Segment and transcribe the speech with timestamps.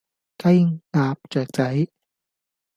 [0.39, 1.87] 雞鴨雀仔